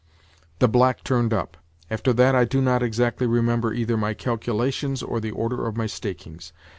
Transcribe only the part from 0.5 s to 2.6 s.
The black turned up. After that I do